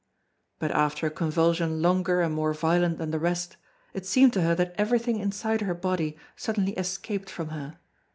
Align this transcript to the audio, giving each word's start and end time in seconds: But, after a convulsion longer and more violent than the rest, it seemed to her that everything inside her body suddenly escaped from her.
But, 0.57 0.71
after 0.71 1.05
a 1.05 1.11
convulsion 1.11 1.79
longer 1.83 2.21
and 2.21 2.33
more 2.33 2.55
violent 2.55 2.97
than 2.97 3.11
the 3.11 3.19
rest, 3.19 3.57
it 3.93 4.03
seemed 4.03 4.33
to 4.33 4.41
her 4.41 4.55
that 4.55 4.73
everything 4.75 5.19
inside 5.19 5.61
her 5.61 5.75
body 5.75 6.17
suddenly 6.35 6.71
escaped 6.73 7.29
from 7.29 7.49
her. 7.49 7.77